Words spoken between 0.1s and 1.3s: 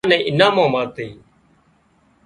نين انعام مان مۯِي تي